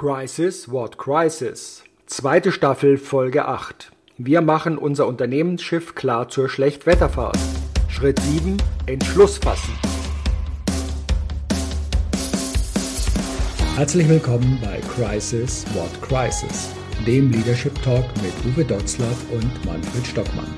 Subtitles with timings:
[0.00, 1.84] Crisis What Crisis.
[2.06, 3.92] Zweite Staffel Folge 8.
[4.16, 7.36] Wir machen unser Unternehmensschiff klar zur Schlechtwetterfahrt.
[7.88, 8.56] Schritt 7.
[8.86, 9.74] Entschluss fassen.
[13.76, 16.70] Herzlich willkommen bei Crisis What Crisis,
[17.06, 20.48] dem Leadership Talk mit Uwe Dotzlaff und Manfred Stockmann.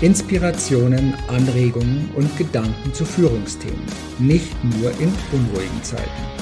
[0.00, 3.84] Inspirationen, Anregungen und Gedanken zu Führungsthemen,
[4.20, 6.41] nicht nur in unruhigen Zeiten.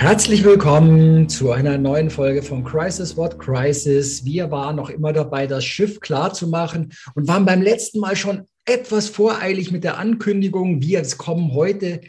[0.00, 4.24] Herzlich willkommen zu einer neuen Folge von Crisis What Crisis.
[4.24, 8.16] Wir waren noch immer dabei, das Schiff klar zu machen und waren beim letzten Mal
[8.16, 10.80] schon etwas voreilig mit der Ankündigung.
[10.80, 12.00] Wir kommen heute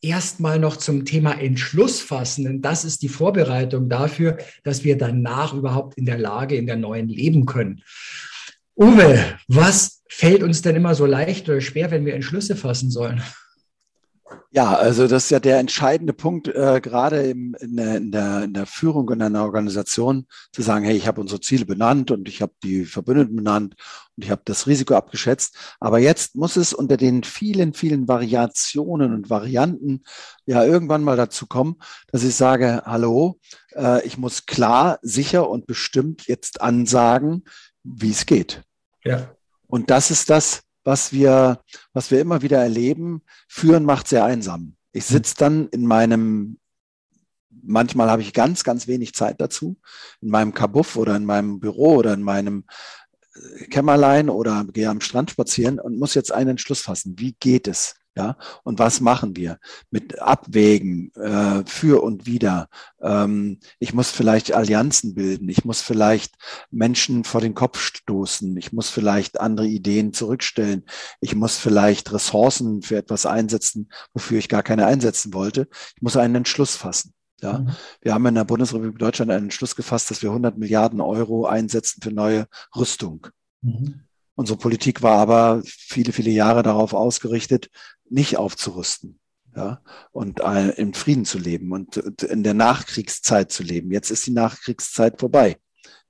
[0.00, 2.46] erstmal noch zum Thema Entschluss fassen.
[2.46, 6.76] Und das ist die Vorbereitung dafür, dass wir danach überhaupt in der Lage in der
[6.76, 7.82] neuen leben können.
[8.76, 13.20] Uwe, was fällt uns denn immer so leicht oder schwer, wenn wir Entschlüsse fassen sollen?
[14.50, 18.42] Ja, also das ist ja der entscheidende Punkt, äh, gerade im, in, der, in, der,
[18.44, 22.28] in der Führung in einer Organisation, zu sagen, hey, ich habe unsere Ziele benannt und
[22.28, 23.76] ich habe die Verbündeten benannt
[24.16, 25.56] und ich habe das Risiko abgeschätzt.
[25.80, 30.02] Aber jetzt muss es unter den vielen, vielen Variationen und Varianten
[30.44, 31.76] ja irgendwann mal dazu kommen,
[32.08, 33.40] dass ich sage, hallo,
[33.74, 37.44] äh, ich muss klar, sicher und bestimmt jetzt ansagen,
[37.84, 38.62] wie es geht.
[39.04, 39.34] Ja.
[39.66, 41.60] Und das ist das, was wir,
[41.92, 43.22] was wir immer wieder erleben.
[43.48, 44.76] Führen macht sehr einsam.
[44.92, 46.58] Ich sitze dann in meinem,
[47.50, 49.76] manchmal habe ich ganz, ganz wenig Zeit dazu,
[50.20, 52.64] in meinem Kabuff oder in meinem Büro oder in meinem
[53.34, 57.14] äh, Kämmerlein oder gehe am Strand spazieren und muss jetzt einen Entschluss fassen.
[57.18, 57.94] Wie geht es?
[58.14, 59.58] Ja, und was machen wir
[59.90, 62.68] mit Abwägen äh, für und wieder?
[63.00, 66.34] Ähm, ich muss vielleicht Allianzen bilden, ich muss vielleicht
[66.70, 70.84] Menschen vor den Kopf stoßen, ich muss vielleicht andere Ideen zurückstellen,
[71.22, 75.68] ich muss vielleicht Ressourcen für etwas einsetzen, wofür ich gar keine einsetzen wollte.
[75.96, 77.14] Ich muss einen Entschluss fassen.
[77.40, 77.70] Ja, mhm.
[78.02, 82.02] wir haben in der Bundesrepublik Deutschland einen Entschluss gefasst, dass wir 100 Milliarden Euro einsetzen
[82.02, 82.46] für neue
[82.76, 83.26] Rüstung.
[83.62, 84.02] Mhm.
[84.34, 87.68] Unsere Politik war aber viele, viele Jahre darauf ausgerichtet,
[88.12, 89.18] nicht aufzurüsten.
[89.54, 93.92] Ja, und äh, im Frieden zu leben und, und in der Nachkriegszeit zu leben.
[93.92, 95.58] Jetzt ist die Nachkriegszeit vorbei.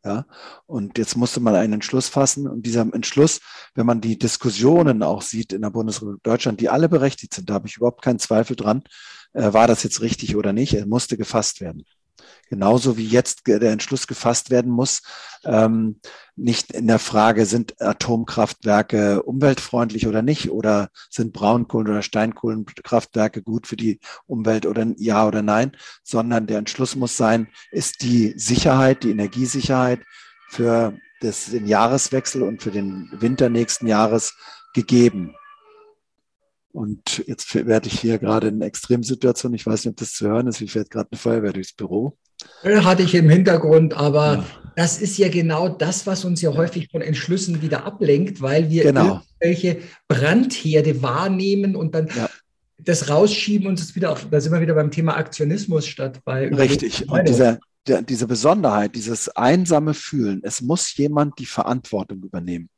[0.05, 0.27] Ja,
[0.67, 2.47] und jetzt musste man einen Entschluss fassen.
[2.49, 3.41] Und dieser Entschluss,
[3.75, 7.55] wenn man die Diskussionen auch sieht in der Bundesrepublik Deutschland, die alle berechtigt sind, da
[7.55, 8.85] habe ich überhaupt keinen Zweifel dran,
[9.33, 11.85] äh, war das jetzt richtig oder nicht, er musste gefasst werden.
[12.49, 15.03] Genauso wie jetzt der Entschluss gefasst werden muss,
[15.45, 16.01] ähm,
[16.37, 23.67] nicht in der Frage, sind Atomkraftwerke umweltfreundlich oder nicht, oder sind Braunkohlen- oder Steinkohlenkraftwerke gut
[23.67, 29.03] für die Umwelt oder ja oder nein, sondern der Entschluss muss sein, ist die Sicherheit,
[29.03, 30.01] die Energiesicherheit
[30.49, 34.35] für das, den Jahreswechsel und für den Winter nächsten Jahres
[34.75, 35.35] gegeben.
[36.73, 40.47] Und jetzt werde ich hier gerade in Extremsituation, ich weiß nicht, ob das zu hören
[40.47, 42.17] ist, wie fährt gerade eine Feuerwehr durchs Büro.
[42.65, 44.45] Hatte ich im Hintergrund, aber ja.
[44.75, 48.85] das ist ja genau das, was uns ja häufig von Entschlüssen wieder ablenkt, weil wir
[48.85, 49.21] genau.
[49.41, 52.29] irgendwelche Brandherde wahrnehmen und dann ja.
[52.79, 56.49] das rausschieben und es wieder auf, da sind wir wieder beim Thema Aktionismus statt bei
[56.49, 57.09] Richtig.
[57.09, 62.71] Und dieser, der, diese Besonderheit, dieses einsame Fühlen, es muss jemand die Verantwortung übernehmen.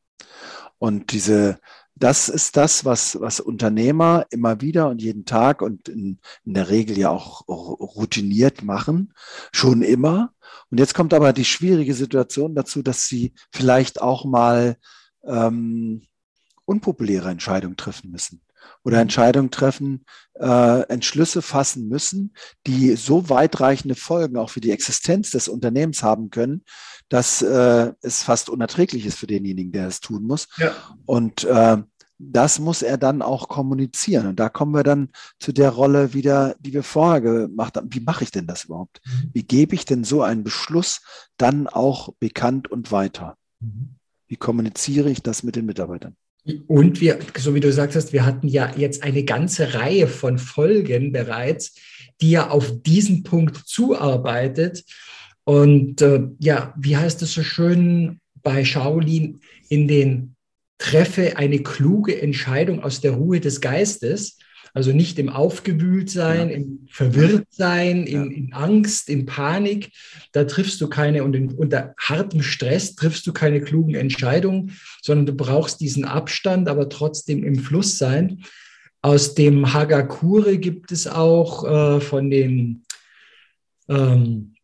[0.79, 1.59] Und diese,
[1.97, 6.69] das ist das, was, was Unternehmer immer wieder und jeden Tag und in, in der
[6.69, 9.13] Regel ja auch routiniert machen,
[9.53, 10.33] schon immer.
[10.71, 14.77] Und jetzt kommt aber die schwierige Situation dazu, dass sie vielleicht auch mal
[15.25, 16.03] ähm,
[16.65, 18.44] unpopuläre Entscheidungen treffen müssen
[18.83, 20.05] oder Entscheidungen treffen,
[20.35, 22.35] äh, Entschlüsse fassen müssen,
[22.67, 26.65] die so weitreichende Folgen auch für die Existenz des Unternehmens haben können,
[27.09, 30.49] dass äh, es fast unerträglich ist für denjenigen, der es tun muss.
[30.59, 30.73] Ja.
[31.07, 31.79] Und äh,
[32.19, 34.27] das muss er dann auch kommunizieren.
[34.27, 37.93] Und da kommen wir dann zu der Rolle wieder, die wir vorher gemacht haben.
[37.93, 39.01] Wie mache ich denn das überhaupt?
[39.05, 39.31] Mhm.
[39.33, 41.01] Wie gebe ich denn so einen Beschluss
[41.37, 43.37] dann auch bekannt und weiter?
[43.61, 43.97] Mhm.
[44.27, 46.17] Wie kommuniziere ich das mit den Mitarbeitern?
[46.67, 50.39] Und wir, so wie du gesagt hast, wir hatten ja jetzt eine ganze Reihe von
[50.39, 51.75] Folgen bereits,
[52.21, 54.85] die ja auf diesen Punkt zuarbeitet.
[55.45, 60.35] Und äh, ja, wie heißt es so schön bei Shaolin, in den
[60.79, 64.39] treffe eine kluge Entscheidung aus der Ruhe des Geistes.
[64.75, 66.57] Also nicht im Aufgewühltsein, ja.
[66.57, 68.23] im Verwirrtsein, ja.
[68.25, 69.93] in, in, Angst, in Panik.
[70.33, 75.27] Da triffst du keine, und in, unter hartem Stress triffst du keine klugen Entscheidungen, sondern
[75.27, 78.43] du brauchst diesen Abstand, aber trotzdem im Fluss sein.
[79.01, 82.83] Aus dem Hagakure gibt es auch äh, von den
[83.89, 84.55] ähm,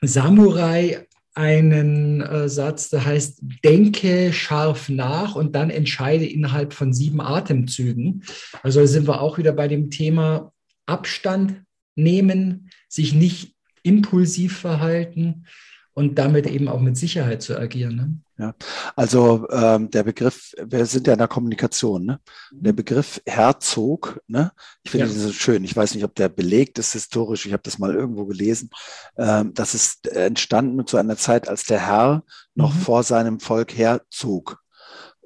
[0.00, 1.03] Samurai
[1.34, 8.22] einen äh, Satz, der heißt, denke scharf nach und dann entscheide innerhalb von sieben Atemzügen.
[8.62, 10.52] Also sind wir auch wieder bei dem Thema
[10.86, 11.62] Abstand
[11.96, 15.46] nehmen, sich nicht impulsiv verhalten
[15.92, 17.96] und damit eben auch mit Sicherheit zu agieren.
[17.96, 18.18] Ne?
[18.36, 18.52] Ja,
[18.96, 22.20] also ähm, der Begriff, wir sind ja in der Kommunikation, ne?
[22.50, 22.76] Der mhm.
[22.76, 24.50] Begriff Herzog, ne?
[24.82, 25.12] Ich finde ja.
[25.12, 25.62] das so schön.
[25.62, 27.46] Ich weiß nicht, ob der belegt ist historisch.
[27.46, 28.70] Ich habe das mal irgendwo gelesen.
[29.16, 32.24] Ähm, das ist entstanden zu einer Zeit, als der Herr
[32.56, 32.78] noch mhm.
[32.78, 34.63] vor seinem Volk herzog.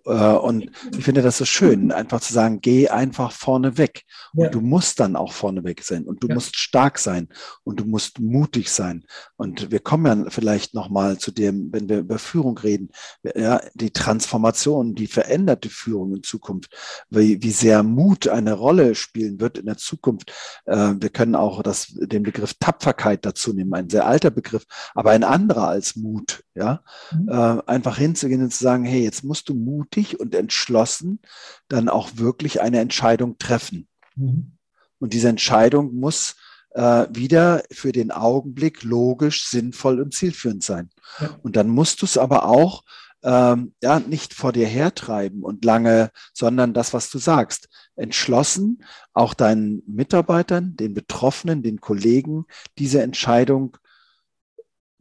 [0.09, 4.03] Äh, und ich finde das so schön, einfach zu sagen, geh einfach vorne weg.
[4.35, 4.51] Und ja.
[4.51, 6.35] du musst dann auch vorne weg sein und du ja.
[6.35, 7.29] musst stark sein
[7.65, 9.05] und du musst mutig sein.
[9.37, 12.91] Und wir kommen ja vielleicht nochmal zu dem, wenn wir über Führung reden,
[13.35, 16.75] ja, die Transformation, die veränderte Führung in Zukunft,
[17.11, 20.33] wie, wie sehr Mut eine Rolle spielen wird in der Zukunft.
[20.65, 24.65] Äh, wir können auch das, den Begriff Tapferkeit dazu nehmen, ein sehr alter Begriff,
[24.95, 26.83] aber ein anderer als Mut, ja.
[27.13, 27.29] Mhm.
[27.29, 31.21] Äh, einfach hinzugehen und zu sagen, hey, jetzt musst du mutig mutig und entschlossen
[31.69, 33.89] dann auch wirklich eine Entscheidung treffen.
[34.17, 34.53] Mhm.
[34.99, 36.37] Und diese Entscheidung muss
[36.71, 40.91] äh, wieder für den Augenblick logisch, sinnvoll und zielführend sein.
[41.21, 41.39] Ja.
[41.43, 42.83] Und dann musst du es aber auch
[43.23, 49.35] ähm, ja, nicht vor dir hertreiben und lange, sondern das, was du sagst, entschlossen, auch
[49.35, 52.47] deinen Mitarbeitern, den Betroffenen, den Kollegen
[52.79, 53.77] diese Entscheidung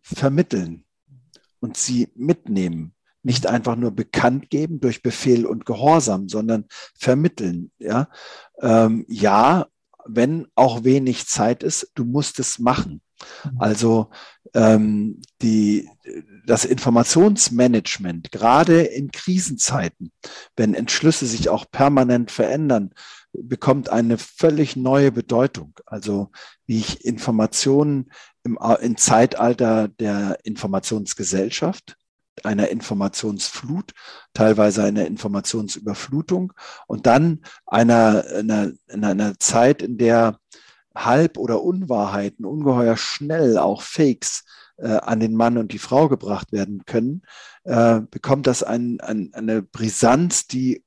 [0.02, 0.84] vermitteln
[1.60, 2.97] und sie mitnehmen
[3.27, 6.63] nicht einfach nur bekannt geben durch Befehl und Gehorsam, sondern
[6.97, 7.71] vermitteln.
[7.77, 8.07] Ja,
[8.62, 9.68] ähm, ja
[10.06, 13.01] wenn auch wenig Zeit ist, du musst es machen.
[13.44, 13.51] Mhm.
[13.59, 14.09] Also
[14.53, 15.89] ähm, die,
[16.45, 20.13] das Informationsmanagement, gerade in Krisenzeiten,
[20.56, 22.91] wenn Entschlüsse sich auch permanent verändern,
[23.33, 25.74] bekommt eine völlig neue Bedeutung.
[25.85, 26.31] Also
[26.65, 28.09] wie ich Informationen
[28.45, 31.97] im, im Zeitalter der Informationsgesellschaft,
[32.44, 33.94] einer Informationsflut,
[34.34, 36.54] teilweise einer Informationsüberflutung
[36.88, 40.39] und dann einer, einer, in einer Zeit, in der
[40.95, 44.45] Halb- oder Unwahrheiten ungeheuer schnell auch Fakes
[44.78, 47.24] äh, an den Mann und die Frau gebracht werden können,
[47.63, 50.84] äh, bekommt das ein, ein, eine Brisanz, die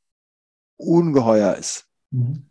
[0.76, 1.86] ungeheuer ist.
[2.10, 2.46] Mhm.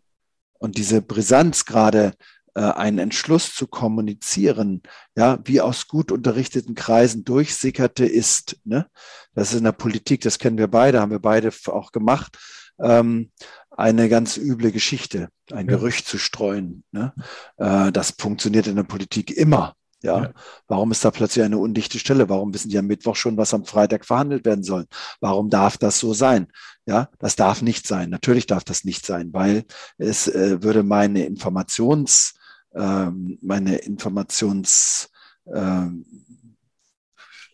[0.58, 2.14] Und diese Brisanz gerade
[2.58, 4.82] einen Entschluss zu kommunizieren,
[5.16, 8.58] ja, wie aus gut unterrichteten Kreisen durchsickerte ist.
[8.64, 8.86] Ne?
[9.34, 12.38] Das ist in der Politik, das kennen wir beide, haben wir beide auch gemacht.
[12.80, 13.30] Ähm,
[13.70, 15.76] eine ganz üble Geschichte, ein ja.
[15.76, 16.84] Gerücht zu streuen.
[16.92, 17.14] Ne?
[17.56, 19.74] Äh, das funktioniert in der Politik immer.
[20.02, 20.22] Ja?
[20.22, 20.32] ja?
[20.66, 22.28] warum ist da plötzlich eine undichte Stelle?
[22.28, 24.86] Warum wissen die am Mittwoch schon, was am Freitag verhandelt werden soll?
[25.20, 26.48] Warum darf das so sein?
[26.86, 28.10] Ja, das darf nicht sein.
[28.10, 29.64] Natürlich darf das nicht sein, weil
[29.98, 32.34] es äh, würde meine Informations
[32.72, 35.10] meine Informations
[35.52, 36.04] ähm,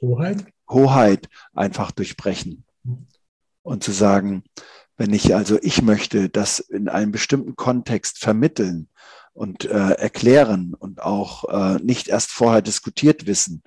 [0.00, 0.46] Hoheit?
[0.68, 2.64] Hoheit einfach durchbrechen.
[3.62, 4.44] Und zu sagen,
[4.96, 8.88] wenn ich also, ich möchte das in einem bestimmten Kontext vermitteln
[9.32, 13.62] und äh, erklären und auch äh, nicht erst vorher diskutiert wissen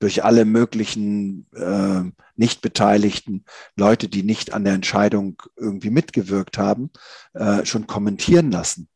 [0.00, 2.02] durch alle möglichen äh,
[2.36, 3.44] nicht beteiligten
[3.76, 6.90] Leute, die nicht an der Entscheidung irgendwie mitgewirkt haben,
[7.32, 8.88] äh, schon kommentieren lassen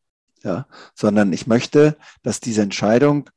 [0.43, 3.29] ja, sondern ich möchte, dass diese Entscheidung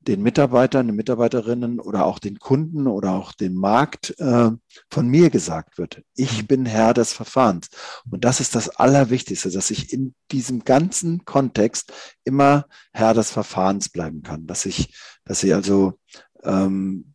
[0.00, 4.50] den Mitarbeitern, den Mitarbeiterinnen oder auch den Kunden oder auch dem Markt äh,
[4.90, 6.02] von mir gesagt wird.
[6.14, 6.46] Ich mhm.
[6.46, 7.68] bin Herr des Verfahrens.
[8.10, 11.92] Und das ist das Allerwichtigste, dass ich in diesem ganzen Kontext
[12.24, 15.98] immer Herr des Verfahrens bleiben kann, dass ich, dass ich also
[16.42, 17.12] ähm,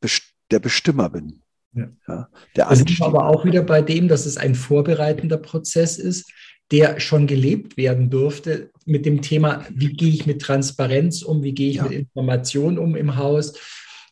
[0.52, 1.42] der Bestimmer bin.
[1.74, 1.90] Ja.
[2.08, 6.32] Ja, der das ist aber auch wieder bei dem, dass es ein vorbereitender Prozess ist,
[6.72, 11.54] der schon gelebt werden durfte mit dem Thema, wie gehe ich mit Transparenz um, wie
[11.54, 11.84] gehe ich ja.
[11.84, 13.54] mit Informationen um im Haus,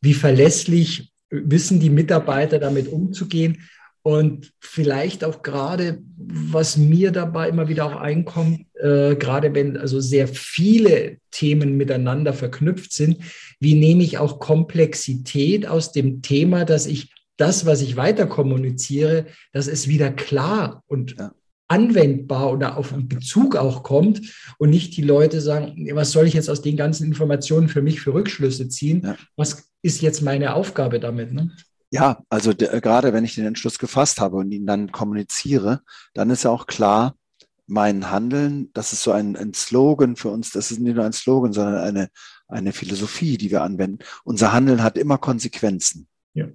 [0.01, 3.63] wie verlässlich wissen die Mitarbeiter damit umzugehen
[4.03, 9.99] und vielleicht auch gerade, was mir dabei immer wieder auch einkommt, äh, gerade wenn also
[9.99, 13.19] sehr viele Themen miteinander verknüpft sind,
[13.59, 19.25] wie nehme ich auch Komplexität aus dem Thema, dass ich das, was ich weiter kommuniziere,
[19.53, 21.31] dass es wieder klar und ja
[21.73, 24.21] anwendbar oder auf einen Bezug auch kommt
[24.59, 27.99] und nicht die Leute sagen, was soll ich jetzt aus den ganzen Informationen für mich
[27.99, 29.01] für Rückschlüsse ziehen?
[29.03, 29.15] Ja.
[29.35, 31.33] Was ist jetzt meine Aufgabe damit?
[31.33, 31.51] Ne?
[31.89, 35.81] Ja, also der, gerade wenn ich den Entschluss gefasst habe und ihn dann kommuniziere,
[36.13, 37.15] dann ist ja auch klar,
[37.65, 41.13] mein Handeln, das ist so ein, ein Slogan für uns, das ist nicht nur ein
[41.13, 42.09] Slogan, sondern eine,
[42.47, 43.99] eine Philosophie, die wir anwenden.
[44.23, 46.07] Unser Handeln hat immer Konsequenzen.
[46.35, 46.45] Ja.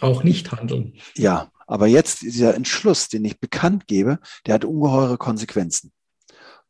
[0.00, 0.94] Auch nicht handeln.
[1.16, 5.92] Ja, aber jetzt dieser Entschluss, den ich bekannt gebe, der hat ungeheure Konsequenzen.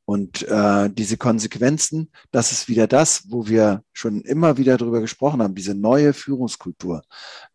[0.06, 5.42] Und äh, diese Konsequenzen, das ist wieder das, wo wir schon immer wieder darüber gesprochen
[5.42, 7.02] haben, diese neue Führungskultur.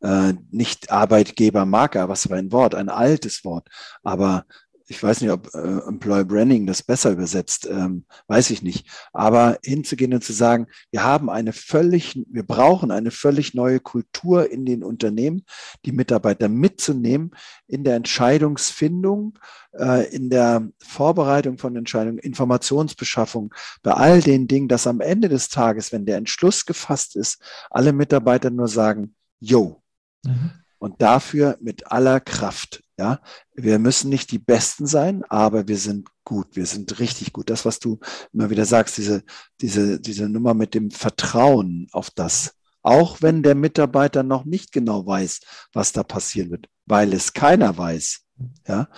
[0.01, 3.67] Äh, nicht Arbeitgebermarke, was für ein Wort, ein altes Wort,
[4.01, 4.45] aber
[4.89, 8.87] ich weiß nicht, ob äh, Employer Branding das besser übersetzt, ähm, weiß ich nicht.
[9.13, 14.51] Aber hinzugehen und zu sagen, wir haben eine völlig, wir brauchen eine völlig neue Kultur
[14.51, 15.45] in den Unternehmen,
[15.85, 17.31] die Mitarbeiter mitzunehmen
[17.67, 19.37] in der Entscheidungsfindung,
[19.77, 23.53] äh, in der Vorbereitung von Entscheidungen, Informationsbeschaffung,
[23.83, 27.93] bei all den Dingen, dass am Ende des Tages, wenn der Entschluss gefasst ist, alle
[27.93, 29.83] Mitarbeiter nur sagen, yo.
[30.25, 30.51] Mhm.
[30.79, 32.81] Und dafür mit aller Kraft.
[32.99, 33.21] Ja,
[33.55, 36.57] wir müssen nicht die Besten sein, aber wir sind gut.
[36.57, 37.49] Wir sind richtig gut.
[37.49, 37.97] Das, was du
[38.33, 39.23] immer wieder sagst, diese,
[39.61, 42.55] diese, diese Nummer mit dem Vertrauen auf das.
[42.81, 45.39] Auch wenn der Mitarbeiter noch nicht genau weiß,
[45.71, 48.19] was da passieren wird, weil es keiner weiß.
[48.67, 48.89] Ja,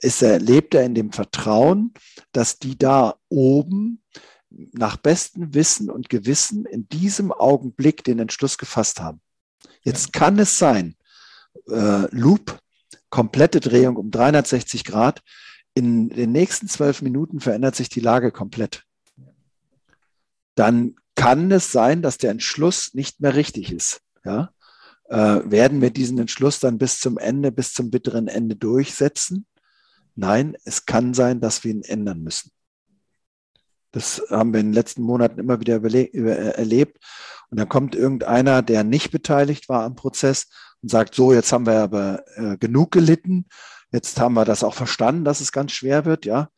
[0.00, 1.94] ist er, lebt er in dem Vertrauen,
[2.32, 4.02] dass die da oben
[4.50, 9.22] nach bestem Wissen und Gewissen in diesem Augenblick den Entschluss gefasst haben.
[9.80, 10.94] Jetzt kann es sein,
[11.70, 12.60] äh, Loop,
[13.16, 15.22] komplette Drehung um 360 Grad.
[15.72, 18.84] In den nächsten zwölf Minuten verändert sich die Lage komplett.
[20.54, 24.02] Dann kann es sein, dass der Entschluss nicht mehr richtig ist.
[24.22, 24.50] Ja?
[25.08, 29.46] Äh, werden wir diesen Entschluss dann bis zum Ende, bis zum bitteren Ende durchsetzen?
[30.14, 32.50] Nein, es kann sein, dass wir ihn ändern müssen.
[33.92, 36.98] Das haben wir in den letzten Monaten immer wieder erlebt.
[37.50, 40.48] Und dann kommt irgendeiner, der nicht beteiligt war am Prozess
[40.82, 43.46] und sagt, so, jetzt haben wir aber äh, genug gelitten,
[43.92, 46.50] jetzt haben wir das auch verstanden, dass es ganz schwer wird, ja.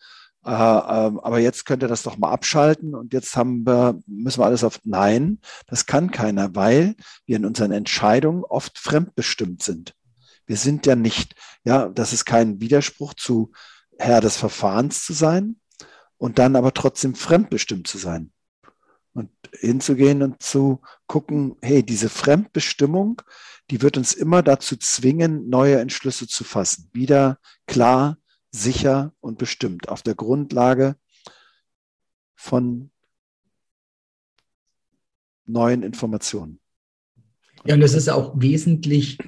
[0.45, 4.41] Äh, äh, aber jetzt könnt ihr das doch mal abschalten und jetzt haben wir, müssen
[4.41, 6.95] wir alles auf Nein, das kann keiner, weil
[7.27, 9.95] wir in unseren Entscheidungen oft fremdbestimmt sind.
[10.47, 13.53] Wir sind ja nicht, ja, das ist kein Widerspruch zu
[13.99, 15.57] Herr des Verfahrens zu sein
[16.17, 18.33] und dann aber trotzdem fremdbestimmt zu sein
[19.19, 23.23] und hinzugehen und zu gucken, hey, diese Fremdbestimmung,
[23.71, 26.89] die wird uns immer dazu zwingen, neue Entschlüsse zu fassen.
[26.93, 28.19] Wieder klar,
[28.51, 30.97] sicher und bestimmt auf der Grundlage
[32.35, 32.91] von
[35.45, 36.61] neuen Informationen.
[37.65, 39.19] Ja, und es ist auch wesentlich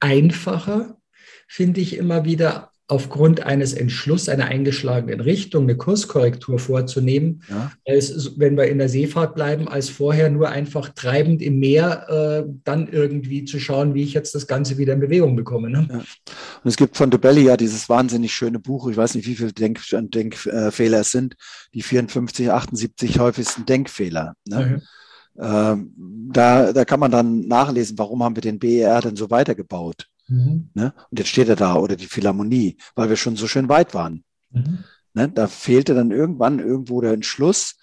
[0.00, 1.00] einfacher,
[1.46, 7.70] finde ich immer wieder, aufgrund eines Entschlusses einer eingeschlagenen Richtung eine Kurskorrektur vorzunehmen, ja.
[7.86, 12.50] als wenn wir in der Seefahrt bleiben, als vorher nur einfach treibend im Meer äh,
[12.64, 15.68] dann irgendwie zu schauen, wie ich jetzt das Ganze wieder in Bewegung bekomme.
[15.68, 15.86] Ne?
[15.90, 15.98] Ja.
[15.98, 16.06] Und
[16.64, 19.80] es gibt von Dubelli ja dieses wahnsinnig schöne Buch, ich weiß nicht, wie viele Denk
[19.90, 21.36] Denkfehler es sind,
[21.74, 24.32] die 54, 78 häufigsten Denkfehler.
[24.46, 24.80] Ne?
[25.38, 25.92] Ähm,
[26.32, 30.06] da, da kann man dann nachlesen, warum haben wir den BER denn so weitergebaut.
[30.28, 30.70] Mhm.
[30.74, 30.94] Ne?
[31.10, 34.24] Und jetzt steht er da oder die Philharmonie, weil wir schon so schön weit waren.
[34.50, 34.84] Mhm.
[35.14, 35.28] Ne?
[35.28, 37.76] Da fehlte dann irgendwann irgendwo der Entschluss,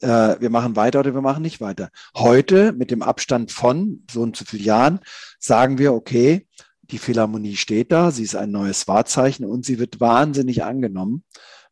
[0.00, 1.90] äh, wir machen weiter oder wir machen nicht weiter.
[2.16, 5.00] Heute mit dem Abstand von so und so vielen Jahren
[5.38, 6.46] sagen wir, okay,
[6.82, 11.24] die Philharmonie steht da, sie ist ein neues Wahrzeichen und sie wird wahnsinnig angenommen.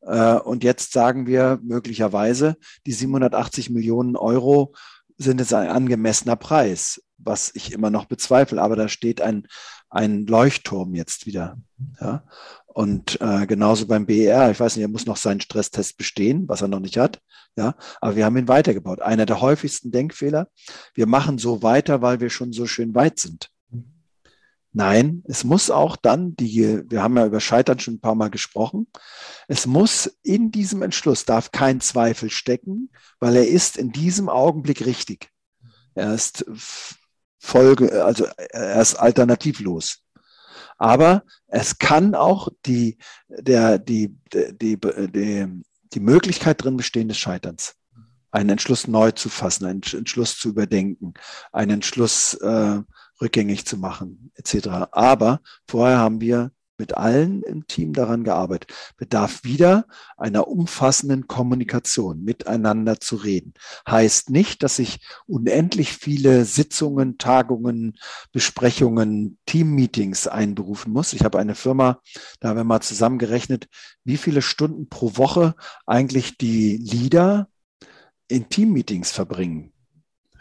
[0.02, 2.56] Äh, und jetzt sagen wir möglicherweise,
[2.87, 4.75] die 780 Millionen Euro
[5.16, 8.61] sind jetzt ein angemessener Preis, was ich immer noch bezweifle.
[8.61, 9.47] Aber da steht ein,
[9.90, 11.59] ein Leuchtturm jetzt wieder.
[12.00, 12.25] Ja?
[12.66, 16.62] Und äh, genauso beim BER, ich weiß nicht, er muss noch seinen Stresstest bestehen, was
[16.62, 17.21] er noch nicht hat.
[17.57, 19.00] Ja, aber wir haben ihn weitergebaut.
[19.00, 20.49] Einer der häufigsten Denkfehler.
[20.93, 23.50] Wir machen so weiter, weil wir schon so schön weit sind.
[24.75, 28.28] Nein, es muss auch dann die, wir haben ja über Scheitern schon ein paar Mal
[28.28, 28.88] gesprochen.
[29.49, 34.85] Es muss in diesem Entschluss darf kein Zweifel stecken, weil er ist in diesem Augenblick
[34.85, 35.31] richtig.
[35.95, 36.45] Er ist
[37.46, 40.02] Folge, also er ist alternativlos.
[40.78, 42.98] Aber es kann auch die,
[43.28, 45.62] der, die, die, die,
[45.92, 47.76] die Möglichkeit drin bestehen des Scheiterns.
[48.32, 51.14] Einen Entschluss neu zu fassen, einen Entschluss zu überdenken,
[51.52, 52.80] einen Entschluss äh,
[53.20, 54.68] rückgängig zu machen, etc.
[54.90, 58.73] Aber vorher haben wir mit allen im Team daran gearbeitet.
[58.97, 63.54] Bedarf wieder einer umfassenden Kommunikation, miteinander zu reden.
[63.88, 67.99] Heißt nicht, dass ich unendlich viele Sitzungen, Tagungen,
[68.33, 71.12] Besprechungen, Teammeetings einberufen muss.
[71.12, 72.00] Ich habe eine Firma,
[72.40, 73.68] da haben wir mal zusammengerechnet,
[74.04, 75.54] wie viele Stunden pro Woche
[75.87, 77.49] eigentlich die Leader
[78.28, 79.73] in Teammeetings verbringen.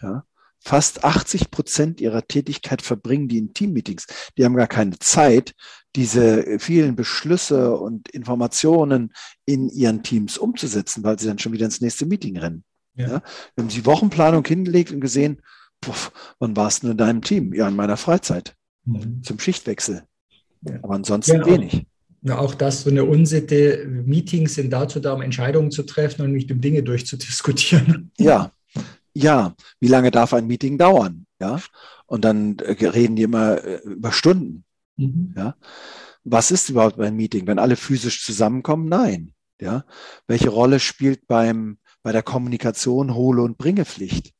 [0.01, 0.25] Ja,
[0.65, 4.07] fast 80 Prozent ihrer Tätigkeit verbringen die in Teammeetings.
[4.37, 5.53] Die haben gar keine Zeit,
[5.95, 9.13] diese vielen Beschlüsse und Informationen
[9.45, 12.63] in ihren Teams umzusetzen, weil sie dann schon wieder ins nächste Meeting rennen.
[12.95, 13.07] Ja.
[13.07, 13.21] Ja?
[13.57, 15.41] Haben die Wochenplanung hingelegt und gesehen,
[15.81, 17.53] puff, wann warst du in deinem Team?
[17.53, 18.55] Ja, in meiner Freizeit.
[18.85, 19.21] Mhm.
[19.23, 20.03] Zum Schichtwechsel.
[20.61, 20.79] Ja.
[20.81, 21.85] Aber ansonsten ja, wenig.
[22.23, 23.85] Ja, auch das so eine Unsitte.
[23.87, 28.11] Meetings sind dazu da, um Entscheidungen zu treffen und nicht um Dinge durchzudiskutieren.
[28.17, 28.51] Ja,
[29.15, 29.55] ja.
[29.79, 31.25] Wie lange darf ein Meeting dauern?
[31.39, 31.59] Ja.
[32.05, 34.65] Und dann äh, reden die immer äh, über Stunden.
[34.97, 35.33] Mhm.
[35.35, 35.55] Ja.
[36.23, 37.47] Was ist überhaupt ein Meeting?
[37.47, 38.87] Wenn alle physisch zusammenkommen?
[38.87, 39.33] Nein.
[39.59, 39.85] Ja.
[40.27, 44.33] Welche Rolle spielt beim, bei der Kommunikation Hole- und Bringepflicht?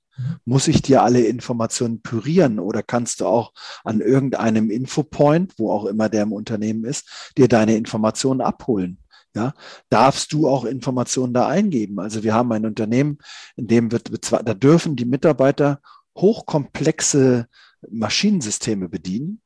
[0.46, 3.51] Muss ich dir alle Informationen pürieren oder kannst du auch
[3.84, 9.00] an irgendeinem Infopoint, wo auch immer der im Unternehmen ist, dir deine Informationen abholen?
[9.36, 9.54] Ja,
[9.89, 12.00] darfst du auch Informationen da eingeben?
[12.00, 13.18] Also wir haben ein Unternehmen,
[13.58, 15.82] in dem wird, da dürfen die Mitarbeiter
[16.18, 17.48] hochkomplexe
[17.89, 19.42] Maschinensysteme bedienen,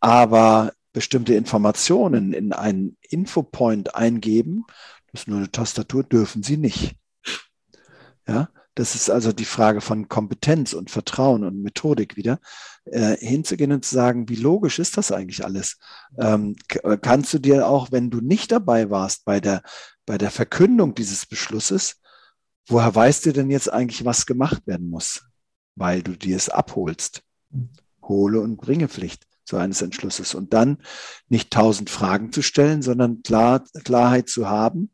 [0.00, 4.64] aber bestimmte Informationen in einen Infopoint eingeben,
[5.12, 6.96] das ist nur eine Tastatur, dürfen sie nicht.
[8.26, 12.40] Ja, das ist also die Frage von Kompetenz und Vertrauen und Methodik wieder,
[12.90, 15.78] äh, hinzugehen und zu sagen, wie logisch ist das eigentlich alles?
[16.18, 19.62] Ähm, äh, kannst du dir auch, wenn du nicht dabei warst bei der,
[20.06, 22.00] bei der Verkündung dieses Beschlusses,
[22.66, 25.22] woher weißt du denn jetzt eigentlich, was gemacht werden muss?
[25.76, 27.22] Weil du dir es abholst.
[28.02, 30.34] Hole und bringe Pflicht so eines Entschlusses.
[30.34, 30.78] Und dann
[31.28, 34.90] nicht tausend Fragen zu stellen, sondern klar, Klarheit zu haben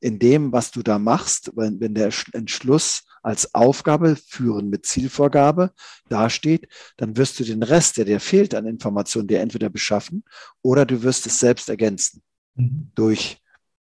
[0.00, 5.72] in dem, was du da machst, wenn, wenn der Entschluss als Aufgabe führen mit Zielvorgabe
[6.08, 10.22] dasteht, dann wirst du den Rest, der dir fehlt an Informationen, dir entweder beschaffen
[10.62, 12.22] oder du wirst es selbst ergänzen
[12.54, 12.92] mhm.
[12.94, 13.38] durch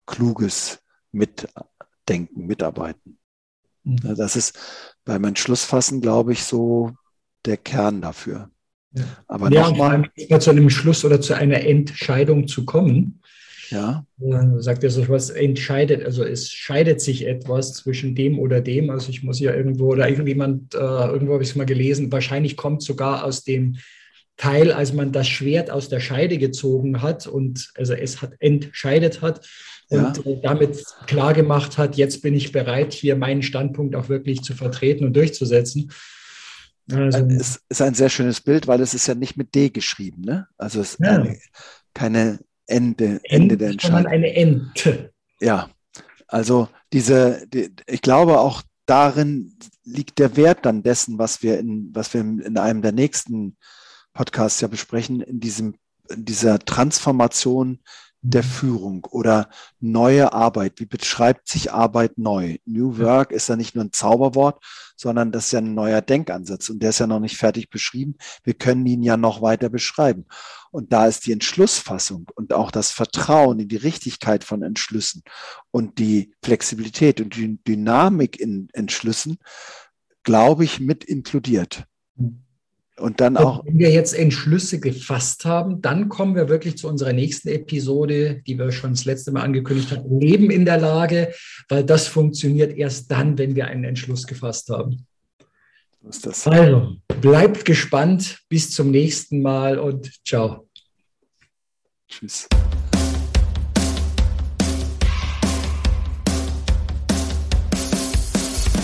[0.06, 0.78] kluges
[1.10, 3.18] Mitdenken, Mitarbeiten.
[3.82, 4.14] Mhm.
[4.16, 4.56] Das ist
[5.04, 6.92] beim Entschlussfassen, glaube ich, so
[7.44, 8.48] der Kern dafür.
[8.92, 9.04] Ja.
[9.26, 10.08] Aber ja, nochmal.
[10.38, 13.21] Zu einem Schluss oder zu einer Entscheidung zu kommen,
[13.72, 14.06] ja.
[14.18, 18.90] Dann sagt er so was entscheidet, also es scheidet sich etwas zwischen dem oder dem.
[18.90, 22.56] Also ich muss ja irgendwo oder irgendjemand, äh, irgendwo habe ich es mal gelesen, wahrscheinlich
[22.56, 23.78] kommt sogar aus dem
[24.36, 29.22] Teil, als man das Schwert aus der Scheide gezogen hat und also es hat entscheidet
[29.22, 29.46] hat
[29.88, 30.32] und ja.
[30.32, 34.54] Äh, damit klar gemacht hat, jetzt bin ich bereit, hier meinen Standpunkt auch wirklich zu
[34.54, 35.92] vertreten und durchzusetzen.
[36.90, 40.22] Also, es ist ein sehr schönes Bild, weil es ist ja nicht mit D geschrieben,
[40.22, 40.48] ne?
[40.58, 41.24] Also es ist ja.
[41.94, 42.38] keine
[42.72, 44.06] Ende, Ende der Entscheidung.
[44.06, 45.12] eine Ente.
[45.40, 45.68] Ja,
[46.26, 51.90] also diese, die, ich glaube auch darin liegt der Wert dann dessen, was wir in,
[51.94, 53.56] was wir in einem der nächsten
[54.12, 55.74] Podcasts ja besprechen, in diesem,
[56.08, 57.80] in dieser Transformation
[58.22, 60.78] der Führung oder neue Arbeit.
[60.78, 62.58] Wie beschreibt sich Arbeit neu?
[62.64, 64.62] New Work ist ja nicht nur ein Zauberwort,
[64.96, 68.14] sondern das ist ja ein neuer Denkansatz und der ist ja noch nicht fertig beschrieben.
[68.44, 70.26] Wir können ihn ja noch weiter beschreiben.
[70.70, 75.24] Und da ist die Entschlussfassung und auch das Vertrauen in die Richtigkeit von Entschlüssen
[75.72, 79.38] und die Flexibilität und die Dynamik in Entschlüssen,
[80.22, 81.84] glaube ich, mit inkludiert.
[82.14, 82.44] Mhm.
[82.98, 83.64] Und dann auch.
[83.64, 88.58] Wenn wir jetzt Entschlüsse gefasst haben, dann kommen wir wirklich zu unserer nächsten Episode, die
[88.58, 90.20] wir schon das letzte Mal angekündigt haben.
[90.20, 91.32] Leben in der Lage,
[91.68, 95.06] weil das funktioniert erst dann, wenn wir einen Entschluss gefasst haben.
[96.06, 96.46] ist das?
[96.46, 98.40] Also, bleibt gespannt.
[98.50, 100.68] Bis zum nächsten Mal und ciao.
[102.08, 102.46] Tschüss.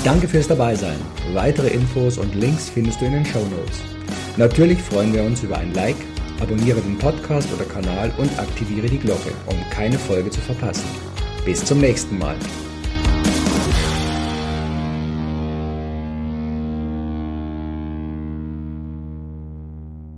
[0.03, 0.97] Danke fürs Dabeisein.
[1.35, 3.98] Weitere Infos und Links findest du in den Show Notes.
[4.39, 5.97] Natürlich freuen wir uns über ein Like,
[6.41, 10.85] abonniere den Podcast oder Kanal und aktiviere die Glocke, um keine Folge zu verpassen.
[11.45, 12.37] Bis zum nächsten Mal.